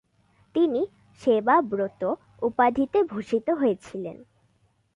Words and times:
তিনি 0.55 0.81
'সেবাব্রত' 1.21 2.17
উপাধিতে 2.41 2.99
ভূষিত 3.03 3.47
হয়েছিলেন। 3.51 4.17